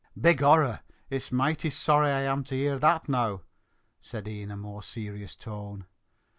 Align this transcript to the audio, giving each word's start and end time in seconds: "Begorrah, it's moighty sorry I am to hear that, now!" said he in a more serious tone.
"Begorrah, 0.19 0.81
it's 1.11 1.31
moighty 1.31 1.69
sorry 1.69 2.07
I 2.09 2.21
am 2.21 2.43
to 2.45 2.55
hear 2.55 2.79
that, 2.79 3.07
now!" 3.07 3.41
said 4.01 4.25
he 4.25 4.41
in 4.41 4.49
a 4.49 4.57
more 4.57 4.81
serious 4.81 5.35
tone. 5.35 5.85